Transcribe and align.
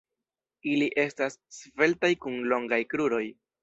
Ili 0.71 0.87
estas 1.03 1.39
sveltaj, 1.59 2.13
kun 2.27 2.43
longaj 2.55 2.85
kruroj. 2.93 3.27